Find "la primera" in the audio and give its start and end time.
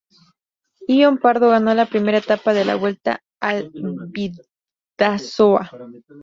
1.75-2.17